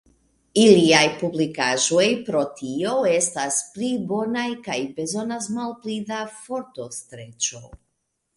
[0.59, 7.63] Iliaj publikaĵoj pro tio estas pli bonaj kaj bezonas malpli da fortostreĉo.